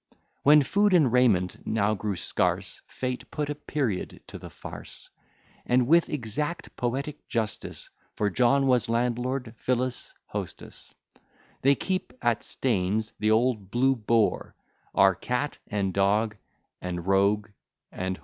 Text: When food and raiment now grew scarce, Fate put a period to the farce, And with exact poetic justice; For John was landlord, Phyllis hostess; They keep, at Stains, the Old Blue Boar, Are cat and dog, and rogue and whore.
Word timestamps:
When 0.41 0.63
food 0.63 0.95
and 0.95 1.11
raiment 1.11 1.57
now 1.67 1.93
grew 1.93 2.15
scarce, 2.15 2.81
Fate 2.87 3.29
put 3.29 3.51
a 3.51 3.53
period 3.53 4.23
to 4.29 4.39
the 4.39 4.49
farce, 4.49 5.11
And 5.63 5.85
with 5.85 6.09
exact 6.09 6.75
poetic 6.75 7.27
justice; 7.27 7.91
For 8.15 8.31
John 8.31 8.65
was 8.65 8.89
landlord, 8.89 9.53
Phyllis 9.59 10.11
hostess; 10.25 10.95
They 11.61 11.75
keep, 11.75 12.13
at 12.19 12.41
Stains, 12.41 13.13
the 13.19 13.29
Old 13.29 13.69
Blue 13.69 13.95
Boar, 13.95 14.55
Are 14.95 15.13
cat 15.13 15.59
and 15.67 15.93
dog, 15.93 16.35
and 16.81 17.05
rogue 17.05 17.49
and 17.91 18.17
whore. 18.17 18.19